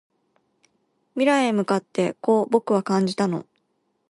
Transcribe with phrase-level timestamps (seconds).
[1.13, 3.45] 未来へ向かってこう僕は感じたの